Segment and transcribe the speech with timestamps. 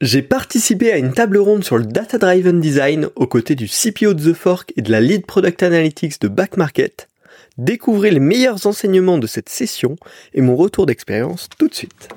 [0.00, 4.14] J'ai participé à une table ronde sur le Data Driven Design aux côtés du CPO
[4.14, 7.06] de The Fork et de la Lead Product Analytics de Back Market.
[7.58, 9.96] Découvrez les meilleurs enseignements de cette session
[10.32, 12.08] et mon retour d'expérience tout de suite.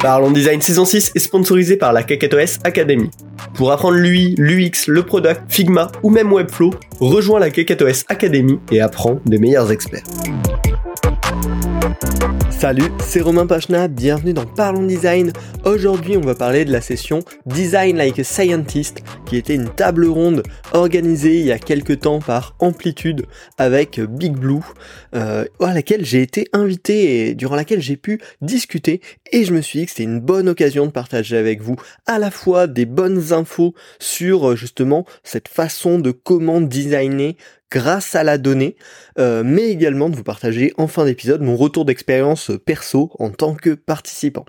[0.00, 3.10] Parlons Design saison 6 est sponsorisé par la KakatoS Academy.
[3.52, 6.70] Pour apprendre l'UI, l'UX, le product, Figma ou même Webflow,
[7.00, 10.04] rejoins la KakatoS Academy et apprends des meilleurs experts.
[12.50, 15.32] Salut, c'est Romain Pachna, bienvenue dans Parlons Design.
[15.64, 20.06] Aujourd'hui, on va parler de la session Design Like a Scientist, qui était une table
[20.06, 23.26] ronde organisée il y a quelques temps par Amplitude
[23.58, 24.64] avec Big Blue,
[25.14, 29.02] euh, à laquelle j'ai été invité et durant laquelle j'ai pu discuter.
[29.30, 31.76] Et je me suis dit que c'était une bonne occasion de partager avec vous
[32.06, 37.36] à la fois des bonnes infos sur justement cette façon de comment designer
[37.70, 38.76] grâce à la donnée,
[39.18, 43.54] euh, mais également de vous partager en fin d'épisode mon retour d'expérience perso en tant
[43.54, 44.44] que participant.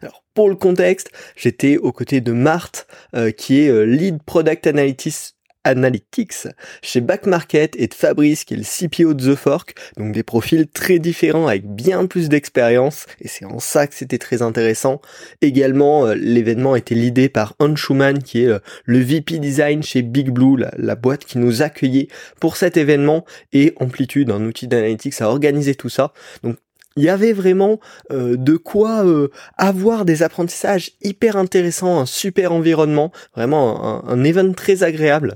[0.00, 4.66] Alors pour le contexte, j'étais aux côtés de Marthe, euh, qui est euh, lead product
[4.66, 5.31] analytics
[5.64, 6.48] Analytics
[6.82, 10.22] chez Back Market et de Fabrice qui est le CPO de The Fork, donc des
[10.22, 15.00] profils très différents avec bien plus d'expérience et c'est en ça que c'était très intéressant.
[15.40, 20.02] Également, euh, l'événement était l'idée par Hans Schumann qui est euh, le VP Design chez
[20.02, 22.08] Big Blue, la, la, boîte qui nous accueillait
[22.40, 26.12] pour cet événement et Amplitude, un outil d'analytics, a organisé tout ça.
[26.42, 26.56] Donc
[26.96, 32.52] il y avait vraiment euh, de quoi euh, avoir des apprentissages hyper intéressants, un super
[32.52, 35.34] environnement, vraiment un, un event très agréable.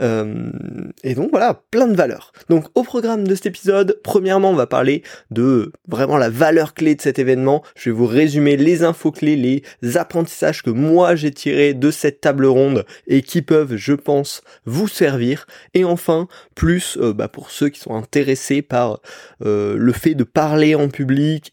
[0.00, 0.50] Euh,
[1.04, 2.32] et donc voilà, plein de valeurs.
[2.48, 6.94] Donc au programme de cet épisode, premièrement, on va parler de vraiment la valeur clé
[6.94, 7.62] de cet événement.
[7.76, 12.20] Je vais vous résumer les infos clés, les apprentissages que moi j'ai tirés de cette
[12.20, 15.46] table ronde et qui peuvent, je pense, vous servir.
[15.74, 19.00] Et enfin, plus bah, pour ceux qui sont intéressés par
[19.40, 20.88] le fait de parler en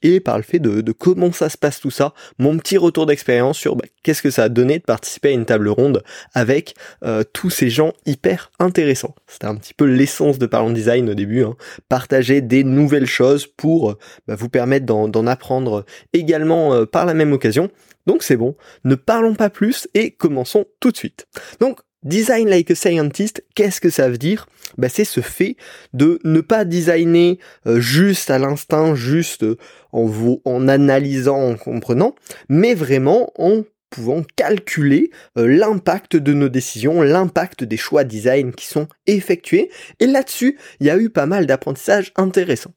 [0.02, 3.58] et par le fait de, comment ça se passe tout ça, mon petit retour d'expérience
[3.58, 7.24] sur bah, qu'est-ce que ça a donné de participer à une table ronde avec euh,
[7.34, 9.16] tous ces gens hyper intéressants.
[9.28, 11.56] C'était un petit peu l'essence de Parlons Design au début, hein.
[11.90, 13.98] partager des nouvelles choses pour
[14.28, 17.70] bah, vous permettre d'en apprendre également euh, par la même occasion.
[18.06, 21.28] Donc c'est bon, ne parlons pas plus et commençons tout de suite.
[21.60, 24.46] Donc Design like a scientist, qu'est-ce que ça veut dire?
[24.78, 25.58] Bah, C'est ce fait
[25.94, 29.58] de ne pas designer euh, juste à l'instinct, juste euh,
[29.92, 32.14] en, vous, en analysant, en comprenant,
[32.48, 38.68] mais vraiment en pouvant calculer euh, l'impact de nos décisions, l'impact des choix design qui
[38.68, 39.72] sont effectués.
[40.00, 42.74] Et là-dessus, il y a eu pas mal d'apprentissages intéressants.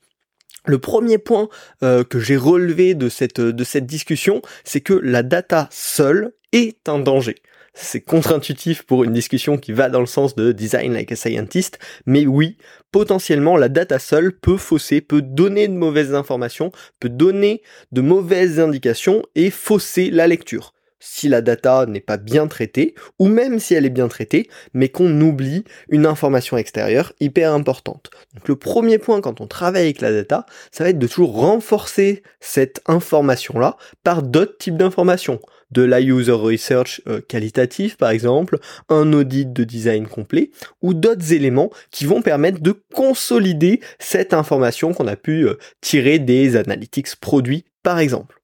[0.64, 1.48] Le premier point
[1.80, 6.98] que j'ai relevé de cette, de cette discussion, c'est que la data seule est un
[6.98, 7.36] danger
[7.80, 11.78] c'est contre-intuitif pour une discussion qui va dans le sens de design like a scientist,
[12.06, 12.56] mais oui,
[12.90, 18.58] potentiellement la data seule peut fausser, peut donner de mauvaises informations, peut donner de mauvaises
[18.60, 20.74] indications et fausser la lecture.
[21.00, 24.88] Si la data n'est pas bien traitée, ou même si elle est bien traitée, mais
[24.88, 28.10] qu'on oublie une information extérieure hyper importante.
[28.34, 31.34] Donc le premier point quand on travaille avec la data, ça va être de toujours
[31.34, 38.58] renforcer cette information-là par d'autres types d'informations de la user research euh, qualitative par exemple,
[38.88, 40.50] un audit de design complet
[40.82, 46.18] ou d'autres éléments qui vont permettre de consolider cette information qu'on a pu euh, tirer
[46.18, 48.40] des analytics produits par exemple.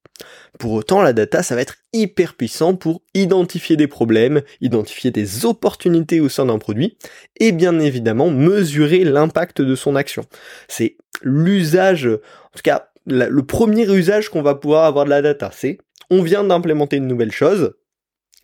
[0.58, 5.44] Pour autant, la data, ça va être hyper puissant pour identifier des problèmes, identifier des
[5.44, 6.96] opportunités au sein d'un produit,
[7.38, 10.24] et bien évidemment mesurer l'impact de son action.
[10.68, 15.50] C'est l'usage, en tout cas, le premier usage qu'on va pouvoir avoir de la data,
[15.52, 15.78] c'est
[16.10, 17.74] on vient d'implémenter une nouvelle chose.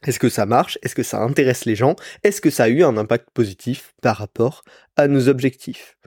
[0.07, 0.79] Est-ce que ça marche?
[0.83, 1.95] Est-ce que ça intéresse les gens?
[2.23, 4.65] Est-ce que ça a eu un impact positif par rapport
[4.97, 5.99] à nos objectifs?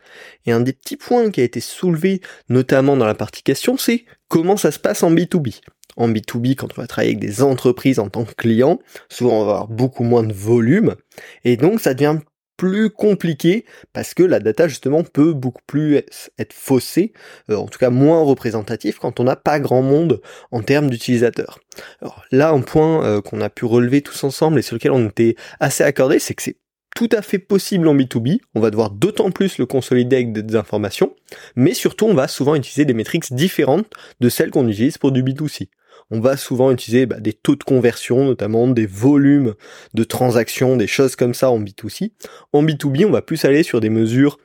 [0.46, 4.06] Et un des petits points qui a été soulevé notamment dans la partie question, c'est
[4.28, 5.62] comment ça se passe en B2B.
[5.96, 9.46] En B2B, quand on va travailler avec des entreprises en tant que client, souvent on
[9.46, 10.96] va avoir beaucoup moins de volume,
[11.44, 12.18] et donc ça devient
[12.58, 17.14] plus compliqué parce que la data justement peut beaucoup plus être faussée,
[17.50, 21.60] euh, en tout cas moins représentatif quand on n'a pas grand monde en termes d'utilisateurs.
[22.02, 25.10] Alors là, un point euh, qu'on a pu relever tous ensemble et sur lequel on
[25.10, 26.58] était assez accordé, c'est que c'est
[26.96, 30.56] tout à fait possible en B2B, on va devoir d'autant plus le consolider avec des
[30.56, 31.16] informations,
[31.56, 33.88] mais surtout on va souvent utiliser des métriques différentes
[34.20, 35.70] de celles qu'on utilise pour du B2C
[36.12, 39.56] on va souvent utiliser bah, des taux de conversion, notamment des volumes
[39.94, 42.12] de transactions, des choses comme ça en B2C.
[42.52, 44.38] En B2B, on va plus aller sur des mesures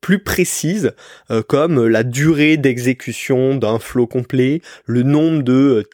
[0.00, 0.92] plus précises
[1.30, 5.88] euh, comme la durée d'exécution d'un flow complet, le nombre de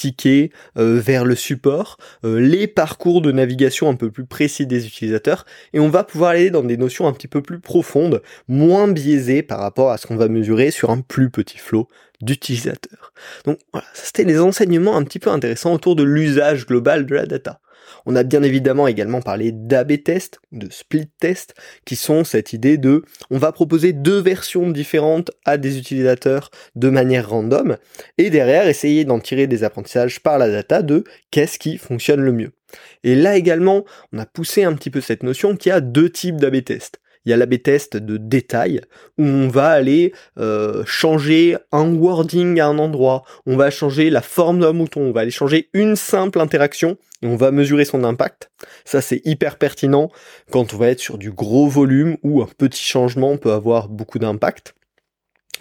[0.00, 5.44] tickets vers le support, les parcours de navigation un peu plus précis des utilisateurs,
[5.74, 9.42] et on va pouvoir aller dans des notions un petit peu plus profondes, moins biaisées
[9.42, 11.88] par rapport à ce qu'on va mesurer sur un plus petit flot
[12.22, 13.12] d'utilisateurs.
[13.44, 17.26] Donc voilà, c'était les enseignements un petit peu intéressants autour de l'usage global de la
[17.26, 17.60] data.
[18.06, 21.54] On a bien évidemment également parlé d'AB test, de split test,
[21.84, 26.90] qui sont cette idée de on va proposer deux versions différentes à des utilisateurs de
[26.90, 27.76] manière random,
[28.18, 32.32] et derrière essayer d'en tirer des apprentissages par la data de qu'est-ce qui fonctionne le
[32.32, 32.52] mieux.
[33.04, 36.10] Et là également, on a poussé un petit peu cette notion qu'il y a deux
[36.10, 38.80] types d'AB test il y a l'AB test de détail
[39.18, 44.22] où on va aller euh, changer un wording à un endroit, on va changer la
[44.22, 48.04] forme d'un mouton, on va aller changer une simple interaction et on va mesurer son
[48.04, 48.50] impact.
[48.84, 50.10] Ça c'est hyper pertinent
[50.50, 54.18] quand on va être sur du gros volume où un petit changement peut avoir beaucoup
[54.18, 54.74] d'impact.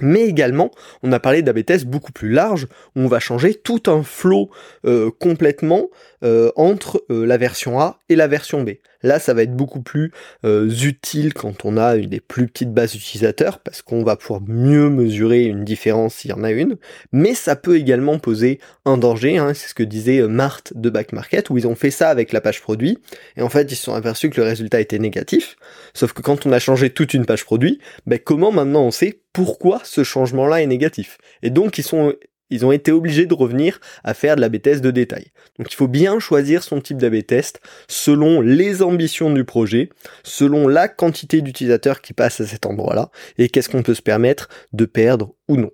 [0.01, 0.71] Mais également,
[1.03, 4.49] on a parlé d'AB test beaucoup plus large, où on va changer tout un flow
[4.85, 5.89] euh, complètement
[6.23, 8.71] euh, entre la version A et la version B.
[9.03, 10.11] Là, ça va être beaucoup plus
[10.45, 14.41] euh, utile quand on a une des plus petites bases utilisateurs, parce qu'on va pouvoir
[14.45, 16.77] mieux mesurer une différence s'il y en a une,
[17.11, 19.53] mais ça peut également poser un danger, hein.
[19.53, 22.33] c'est ce que disait euh, Marthe de Back Market, où ils ont fait ça avec
[22.33, 22.99] la page produit,
[23.37, 25.55] et en fait ils se sont aperçus que le résultat était négatif,
[25.93, 29.21] sauf que quand on a changé toute une page produit, ben comment maintenant on sait
[29.33, 31.17] pourquoi ce changement-là est négatif?
[31.43, 32.13] Et donc ils sont
[32.49, 35.27] ils ont été obligés de revenir à faire de l'AB test de détail.
[35.57, 39.89] Donc il faut bien choisir son type d'AB test selon les ambitions du projet,
[40.23, 44.49] selon la quantité d'utilisateurs qui passent à cet endroit-là, et qu'est-ce qu'on peut se permettre
[44.73, 45.71] de perdre ou non.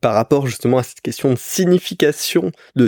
[0.00, 2.86] Par rapport justement à cette question de signification, de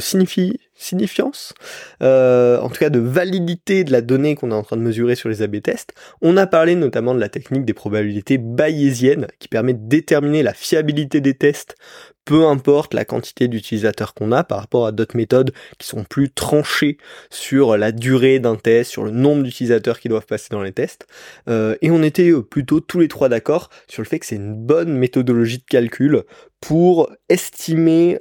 [0.82, 1.54] signifiance,
[2.02, 5.14] euh, en tout cas de validité de la donnée qu'on est en train de mesurer
[5.14, 9.48] sur les AB tests, on a parlé notamment de la technique des probabilités bayésiennes qui
[9.48, 11.76] permet de déterminer la fiabilité des tests
[12.24, 16.30] peu importe la quantité d'utilisateurs qu'on a par rapport à d'autres méthodes qui sont plus
[16.30, 16.98] tranchées
[17.30, 21.06] sur la durée d'un test, sur le nombre d'utilisateurs qui doivent passer dans les tests.
[21.48, 24.36] Euh, et on était euh, plutôt tous les trois d'accord sur le fait que c'est
[24.36, 26.22] une bonne méthodologie de calcul
[26.60, 28.18] pour estimer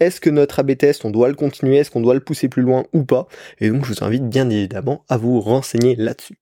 [0.00, 0.72] est-ce que notre AB
[1.04, 3.26] on doit le continuer, est-ce qu'on doit le pousser plus loin ou pas?
[3.60, 6.38] Et donc je vous invite bien évidemment à vous renseigner là-dessus.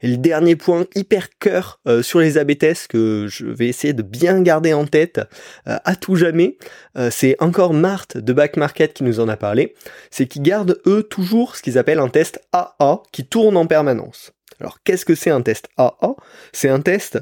[0.00, 3.92] Et le dernier point hyper cœur euh, sur les AB tests que je vais essayer
[3.92, 5.20] de bien garder en tête
[5.68, 6.56] euh, à tout jamais,
[6.96, 9.74] euh, c'est encore Marthe de Back Market qui nous en a parlé,
[10.10, 14.32] c'est qu'ils gardent eux toujours ce qu'ils appellent un test AA qui tourne en permanence.
[14.60, 16.14] Alors qu'est-ce que c'est un test AA
[16.52, 17.18] C'est un test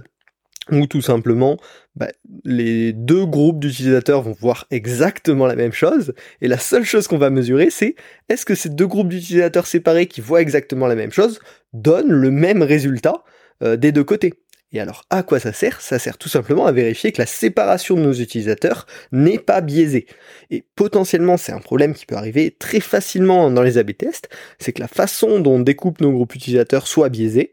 [0.71, 1.57] où tout simplement
[1.97, 2.09] bah,
[2.45, 7.19] les deux groupes d'utilisateurs vont voir exactement la même chose, et la seule chose qu'on
[7.19, 7.95] va mesurer, c'est
[8.29, 11.41] est-ce que ces deux groupes d'utilisateurs séparés qui voient exactement la même chose
[11.73, 13.25] donnent le même résultat
[13.63, 14.35] euh, des deux côtés.
[14.73, 15.81] Et alors, à quoi ça sert?
[15.81, 20.07] Ça sert tout simplement à vérifier que la séparation de nos utilisateurs n'est pas biaisée.
[20.51, 24.29] Et potentiellement, c'est un problème qui peut arriver très facilement dans les A-B tests,
[24.59, 27.53] c'est que la façon dont on découpe nos groupes utilisateurs soit biaisée,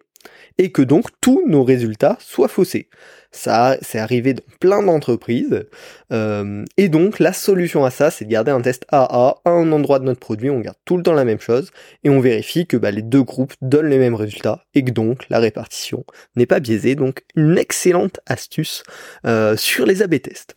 [0.57, 2.89] et que donc tous nos résultats soient faussés.
[3.31, 5.65] Ça, c'est arrivé dans plein d'entreprises.
[6.13, 9.73] Euh, et donc, la solution à ça, c'est de garder un test AA à un
[9.73, 10.49] endroit de notre produit.
[10.49, 11.71] On garde tout le temps la même chose
[12.05, 15.25] et on vérifie que bah, les deux groupes donnent les mêmes résultats et que donc
[15.29, 16.05] la répartition
[16.37, 16.95] n'est pas biaisée.
[16.95, 18.83] Donc, une excellente astuce
[19.27, 20.55] euh, sur les AB tests.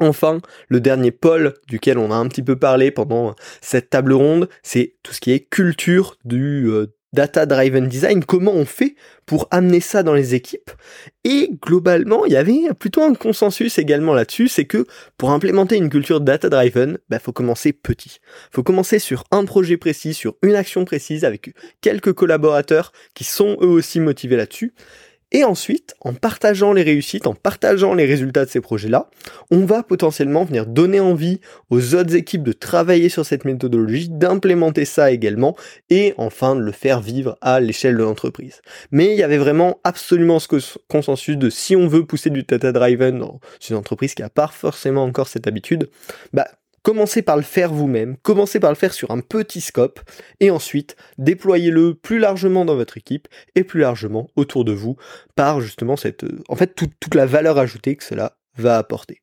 [0.00, 4.48] Enfin, le dernier pôle duquel on a un petit peu parlé pendant cette table ronde,
[4.62, 8.94] c'est tout ce qui est culture du, euh, data driven design, comment on fait
[9.26, 10.70] pour amener ça dans les équipes.
[11.24, 15.90] Et globalement, il y avait plutôt un consensus également là-dessus, c'est que pour implémenter une
[15.90, 18.18] culture data driven, bah faut commencer petit.
[18.50, 23.56] Faut commencer sur un projet précis, sur une action précise avec quelques collaborateurs qui sont
[23.60, 24.72] eux aussi motivés là-dessus.
[25.30, 29.10] Et ensuite, en partageant les réussites, en partageant les résultats de ces projets-là,
[29.50, 34.86] on va potentiellement venir donner envie aux autres équipes de travailler sur cette méthodologie, d'implémenter
[34.86, 35.54] ça également,
[35.90, 38.62] et enfin de le faire vivre à l'échelle de l'entreprise.
[38.90, 42.72] Mais il y avait vraiment absolument ce consensus de si on veut pousser du data
[42.72, 45.90] driven dans une entreprise qui n'a pas forcément encore cette habitude,
[46.32, 46.48] bah
[46.88, 50.00] Commencez par le faire vous-même, commencez par le faire sur un petit scope,
[50.40, 54.96] et ensuite déployez-le plus largement dans votre équipe et plus largement autour de vous
[55.36, 59.20] par justement cette, euh, en fait, toute, la valeur ajoutée que cela va apporter.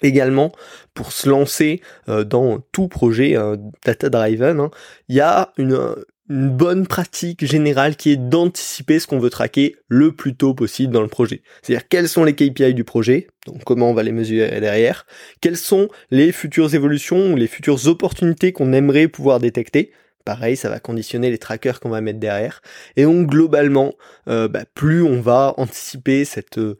[0.00, 0.50] Également,
[0.94, 4.70] pour se lancer euh, dans tout projet euh, data driven, hein,
[5.08, 5.94] il y a une,
[6.28, 10.92] une bonne pratique générale qui est d'anticiper ce qu'on veut traquer le plus tôt possible
[10.92, 11.42] dans le projet.
[11.62, 15.06] C'est-à-dire quels sont les KPI du projet, donc comment on va les mesurer derrière,
[15.40, 19.92] quelles sont les futures évolutions ou les futures opportunités qu'on aimerait pouvoir détecter.
[20.24, 22.62] Pareil, ça va conditionner les trackers qu'on va mettre derrière.
[22.96, 23.94] Et donc globalement,
[24.28, 26.78] euh, bah, plus on va anticiper cette euh,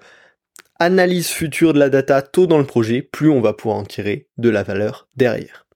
[0.79, 4.29] analyse future de la data tôt dans le projet, plus on va pouvoir en tirer
[4.39, 5.67] de la valeur derrière.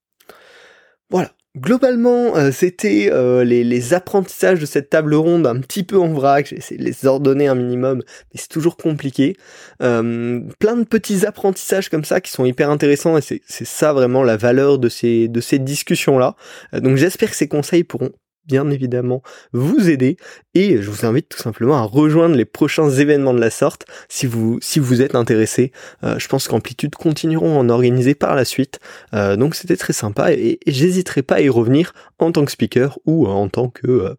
[1.56, 6.46] Globalement, euh, c'était euh, les, apprentissages de cette table ronde un petit peu en vrac.
[6.46, 9.36] J'ai essayé de les ordonner un minimum, mais c'est toujours compliqué.
[9.82, 14.22] Euh, plein de petits apprentissages comme ça qui sont hyper intéressants et c'est ça vraiment
[14.22, 16.36] la valeur de ces, de ces discussions-là.
[16.74, 18.12] donc j'espère que ces conseils pourront
[18.46, 19.22] bien évidemment
[19.52, 20.16] vous aider
[20.54, 24.26] et je vous invite tout simplement à rejoindre les prochains événements de la sorte si
[24.26, 25.72] vous si vous êtes intéressé.
[26.04, 28.78] Euh, je pense qu'Amplitude continueront à en organiser par la suite.
[29.14, 32.98] Euh, donc c'était très sympa et, j'hésiterai pas à y revenir en tant que speaker
[33.04, 34.14] ou en tant que euh,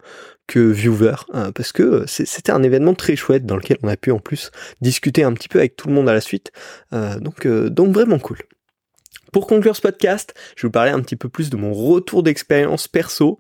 [0.48, 1.16] que viewer
[1.54, 5.24] parce que c'était un événement très chouette dans lequel on a pu en plus discuter
[5.24, 6.54] un petit peu avec tout le monde à la suite.
[7.20, 8.38] donc donc vraiment cool.
[9.32, 12.24] Pour conclure ce podcast, je vais vous parler un petit peu plus de mon retour
[12.24, 13.40] d'expérience perso.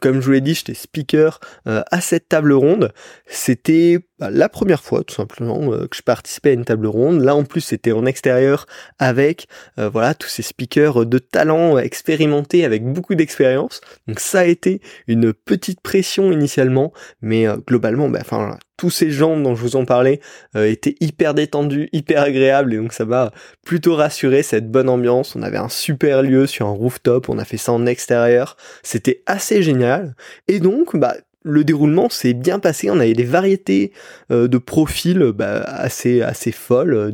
[0.00, 2.92] comme je vous l'ai dit, j'étais speaker euh, à cette table ronde.
[3.26, 7.22] C'était bah, la première fois tout simplement euh, que je participais à une table ronde.
[7.22, 8.66] Là en plus c'était en extérieur
[9.00, 9.48] avec
[9.80, 13.80] euh, voilà tous ces speakers de talent expérimentés avec beaucoup d'expérience.
[14.06, 19.36] Donc ça a été une petite pression initialement, mais globalement, bah, enfin tous ces gens
[19.36, 20.20] dont je vous en parlais
[20.56, 23.32] euh, étaient hyper détendus, hyper agréables et donc ça m'a
[23.64, 25.34] plutôt rassuré cette bonne ambiance.
[25.34, 29.22] On avait un super lieu sur un rooftop, on a fait ça en extérieur, c'était
[29.26, 30.14] assez génial.
[30.46, 32.90] Et donc bah le déroulement s'est bien passé.
[32.90, 33.92] On avait des variétés
[34.30, 36.94] euh, de profils bah, assez assez folles.
[36.94, 37.10] Euh,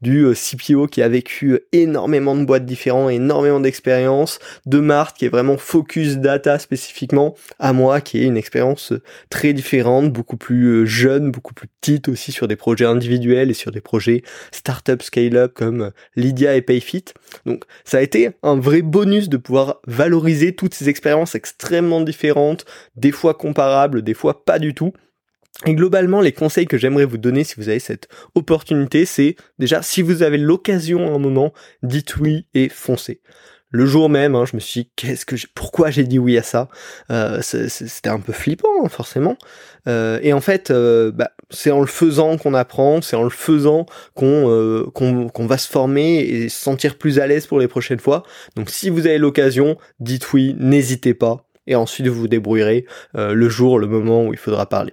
[0.00, 5.26] du euh, CPO qui a vécu énormément de boîtes différentes, énormément d'expérience, de Marthe qui
[5.26, 8.92] est vraiment focus data spécifiquement, à moi qui est une expérience
[9.28, 13.70] très différente, beaucoup plus jeune, beaucoup plus petite aussi sur des projets individuels et sur
[13.70, 17.04] des projets startup scale-up comme Lydia et Payfit.
[17.46, 22.64] Donc ça a été un vrai bonus de pouvoir valoriser toutes ces expériences extrêmement différentes,
[22.96, 24.92] des fois comparables, des fois pas du tout.
[25.66, 29.82] Et globalement, les conseils que j'aimerais vous donner si vous avez cette opportunité, c'est déjà,
[29.82, 31.52] si vous avez l'occasion à un moment,
[31.82, 33.20] dites oui et foncez.
[33.72, 36.42] Le jour même, hein, je me suis dit, qu'est-ce que pourquoi j'ai dit oui à
[36.42, 36.68] ça?
[37.10, 39.36] Euh, C'était un peu flippant, hein, forcément.
[39.86, 43.30] Euh, et en fait, euh, bah, c'est en le faisant qu'on apprend, c'est en le
[43.30, 48.00] faisant qu'on qu'on va se former et se sentir plus à l'aise pour les prochaines
[48.00, 48.24] fois.
[48.56, 52.84] Donc, si vous avez l'occasion, dites oui, n'hésitez pas, et ensuite vous vous débrouillerez
[53.14, 54.92] le jour, le moment où il faudra parler.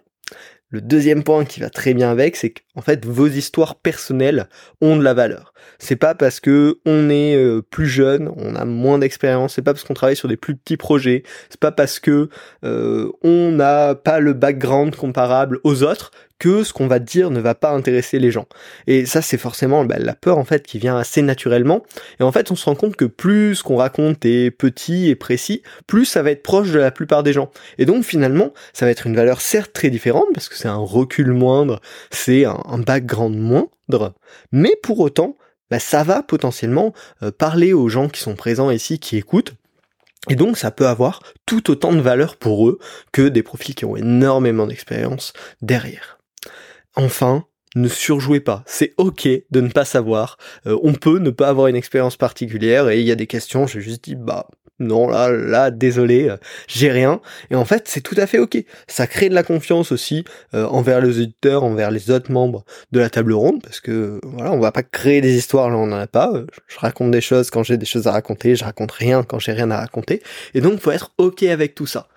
[0.69, 4.49] Le deuxième point qui va très bien avec, c'est qu'en fait vos histoires personnelles
[4.81, 5.53] ont de la valeur.
[5.79, 9.73] C'est pas parce que on est euh, plus jeune, on a moins d'expérience, c'est pas
[9.73, 12.27] parce qu'on travaille sur des plus petits projets, c'est pas parce que
[12.65, 17.39] euh, on n'a pas le background comparable aux autres que ce qu'on va dire ne
[17.39, 18.47] va pas intéresser les gens.
[18.85, 21.83] Et ça, c'est forcément bah, la peur en fait qui vient assez naturellement.
[22.19, 25.15] Et en fait, on se rend compte que plus ce qu'on raconte est petit et
[25.15, 27.51] précis, plus ça va être proche de la plupart des gens.
[27.77, 30.75] Et donc finalement, ça va être une valeur certes très différente parce que c'est un
[30.75, 31.79] recul moindre,
[32.11, 34.13] c'est un, background moindre,
[34.51, 35.35] mais pour autant,
[35.71, 39.53] bah, ça va potentiellement euh, parler aux gens qui sont présents ici, qui écoutent,
[40.29, 42.79] et donc ça peut avoir tout autant de valeur pour eux
[43.11, 46.16] que des profils qui ont énormément d'expérience derrière.
[46.97, 48.63] Enfin, ne surjouez pas.
[48.65, 50.37] C'est ok de ne pas savoir.
[50.65, 53.67] Euh, on peut ne pas avoir une expérience particulière et il y a des questions,
[53.67, 54.47] j'ai juste dit bah
[54.79, 56.37] non là là désolé, euh,
[56.67, 57.21] j'ai rien.
[57.51, 58.57] Et en fait c'est tout à fait ok.
[58.87, 60.25] Ça crée de la confiance aussi
[60.55, 64.51] euh, envers les auditeurs, envers les autres membres de la table ronde parce que voilà
[64.51, 66.33] on va pas créer des histoires là on en a pas.
[66.67, 69.51] Je raconte des choses quand j'ai des choses à raconter, je raconte rien quand j'ai
[69.51, 70.23] rien à raconter.
[70.55, 72.07] Et donc faut être ok avec tout ça.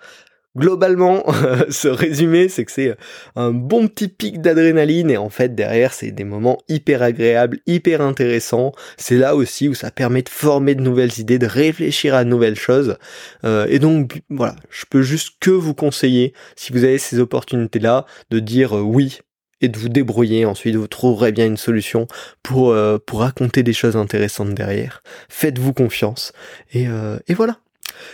[0.57, 1.23] Globalement,
[1.69, 2.97] ce résumé, c'est que c'est
[3.37, 8.01] un bon petit pic d'adrénaline et en fait derrière c'est des moments hyper agréables, hyper
[8.01, 8.73] intéressants.
[8.97, 12.29] C'est là aussi où ça permet de former de nouvelles idées, de réfléchir à de
[12.29, 12.97] nouvelles choses.
[13.45, 18.05] Euh, et donc voilà, je peux juste que vous conseiller, si vous avez ces opportunités-là,
[18.29, 19.19] de dire euh, oui
[19.61, 20.43] et de vous débrouiller.
[20.43, 22.07] Ensuite, vous trouverez bien une solution
[22.43, 25.01] pour, euh, pour raconter des choses intéressantes derrière.
[25.29, 26.33] Faites-vous confiance.
[26.73, 26.87] Et,
[27.27, 27.57] et voilà.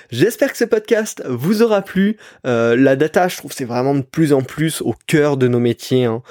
[0.09, 2.17] J'espère que ce podcast vous aura plu.
[2.45, 5.59] Euh, la data, je trouve, c'est vraiment de plus en plus au cœur de nos
[5.59, 6.05] métiers.
[6.05, 6.21] Hein.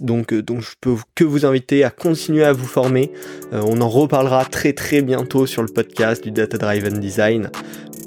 [0.00, 3.12] Donc, euh, donc, je peux que vous inviter à continuer à vous former.
[3.52, 7.50] Euh, on en reparlera très très bientôt sur le podcast du Data Driven Design.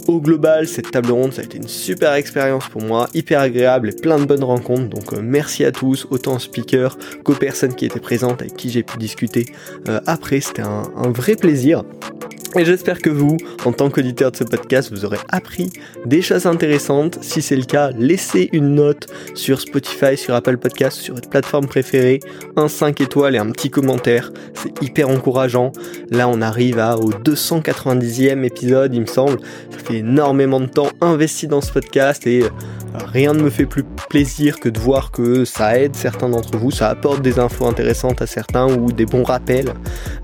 [0.08, 3.90] Au global, cette table ronde, ça a été une super expérience pour moi, hyper agréable
[3.90, 4.90] et plein de bonnes rencontres.
[4.90, 8.82] Donc merci à tous, autant aux speakers qu'aux personnes qui étaient présentes avec qui j'ai
[8.82, 9.46] pu discuter
[10.08, 10.42] après.
[10.42, 11.84] C'était un vrai plaisir.
[12.56, 15.72] Et j'espère que vous, en tant qu'auditeur de ce podcast, vous aurez appris
[16.06, 17.20] des choses intéressantes.
[17.22, 21.68] Si c'est le cas, laissez une note sur Spotify, sur Apple Podcast, sur votre plateforme
[21.68, 22.20] préférée,
[22.56, 24.32] un 5 étoiles et un petit commentaire.
[24.56, 25.72] C'est hyper encourageant.
[26.10, 29.38] Là, on arrive à, au 290e épisode, il me semble.
[29.70, 32.50] Ça fait énormément de temps investi dans ce podcast et euh,
[32.96, 36.72] rien ne me fait plus plaisir que de voir que ça aide certains d'entre vous,
[36.72, 39.72] ça apporte des infos intéressantes à certains ou des bons rappels.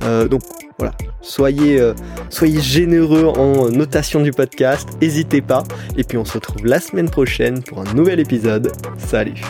[0.03, 0.41] Euh, donc
[0.77, 1.93] voilà, soyez, euh,
[2.29, 5.63] soyez généreux en notation du podcast, n'hésitez pas.
[5.97, 8.71] Et puis on se retrouve la semaine prochaine pour un nouvel épisode.
[8.97, 9.41] Salut.